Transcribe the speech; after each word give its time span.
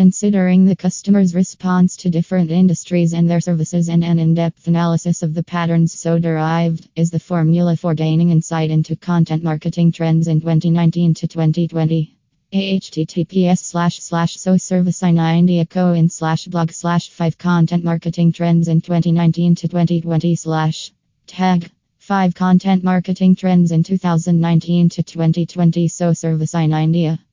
Considering 0.00 0.64
the 0.64 0.74
customer's 0.74 1.34
response 1.34 1.94
to 1.94 2.08
different 2.08 2.50
industries 2.50 3.12
and 3.12 3.28
their 3.28 3.38
services 3.38 3.90
and 3.90 4.02
an 4.02 4.18
in 4.18 4.32
depth 4.32 4.66
analysis 4.66 5.22
of 5.22 5.34
the 5.34 5.42
patterns 5.42 5.92
so 5.92 6.18
derived 6.18 6.88
is 6.96 7.10
the 7.10 7.18
formula 7.18 7.76
for 7.76 7.92
gaining 7.92 8.30
insight 8.30 8.70
into 8.70 8.96
content 8.96 9.42
marketing 9.42 9.92
trends 9.92 10.26
in 10.26 10.40
2019 10.40 11.12
to 11.12 11.28
2020 11.28 12.16
https 12.50 13.58
slash 13.58 13.98
slash 13.98 14.38
so 14.38 14.56
service 14.56 15.02
i 15.02 15.10
90 15.10 15.66
co 15.66 15.92
in 15.92 16.08
slash 16.08 16.46
blog 16.46 16.70
slash 16.70 17.10
5 17.10 17.36
content 17.36 17.84
marketing 17.84 18.32
trends 18.32 18.68
in 18.68 18.80
2019 18.80 19.54
to 19.54 19.68
2020 19.68 20.34
slash 20.34 20.92
tag 21.26 21.70
5 21.98 22.34
content 22.34 22.82
marketing 22.82 23.36
trends 23.36 23.70
in 23.70 23.82
2019 23.82 24.88
to 24.88 25.02
2020 25.02 25.88
so 25.88 26.14
service 26.14 26.54
i 26.54 26.64
90 26.64 27.20